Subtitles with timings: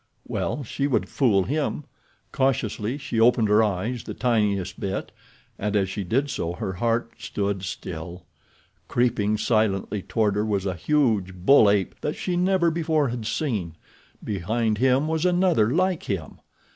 [0.27, 1.83] Well, she would fool him.
[2.31, 5.11] Cautiously she opened her eyes the tiniest bit,
[5.59, 8.23] and as she did so her heart stood still.
[8.87, 13.75] Creeping silently toward her was a huge bull ape that she never before had seen.
[14.23, 16.39] Behind him was another like him.